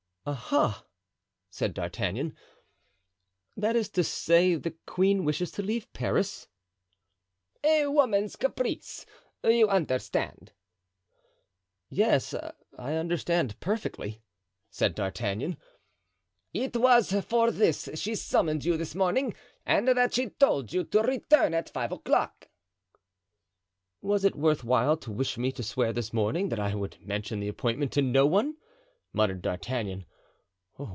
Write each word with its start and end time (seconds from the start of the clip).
"Aha!" 0.23 0.85
said 1.49 1.73
D'Artagnan, 1.73 2.35
"that 3.57 3.75
is 3.75 3.89
to 3.89 4.03
say, 4.03 4.53
the 4.53 4.75
queen 4.85 5.25
wishes 5.25 5.49
to 5.53 5.63
leave 5.63 5.91
Paris." 5.93 6.47
"A 7.63 7.87
woman's 7.87 8.35
caprice—you 8.35 9.67
understand." 9.67 10.51
"Yes, 11.89 12.35
I 12.77 12.93
understand 12.93 13.59
perfectly," 13.59 14.21
said 14.69 14.93
D'Artagnan. 14.93 15.57
"It 16.53 16.75
was 16.77 17.11
for 17.25 17.49
this 17.49 17.89
she 17.95 18.13
summoned 18.13 18.63
you 18.63 18.77
this 18.77 18.93
morning 18.93 19.33
and 19.65 19.87
that 19.87 20.13
she 20.13 20.29
told 20.29 20.71
you 20.71 20.83
to 20.83 21.01
return 21.01 21.55
at 21.55 21.67
five 21.71 21.91
o'clock." 21.91 22.47
"Was 24.03 24.23
it 24.23 24.35
worth 24.35 24.63
while 24.63 24.97
to 24.97 25.09
wish 25.11 25.39
me 25.39 25.51
to 25.53 25.63
swear 25.63 25.91
this 25.91 26.13
morning 26.13 26.49
that 26.49 26.59
I 26.59 26.75
would 26.75 26.99
mention 27.01 27.39
the 27.39 27.47
appointment 27.47 27.91
to 27.93 28.03
no 28.03 28.27
one?" 28.27 28.57
muttered 29.13 29.41
D'Artagnan. 29.41 30.05